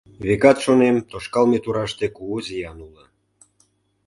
[0.27, 3.03] Векат, шонем, тошкалме тураште кугу зиян уло.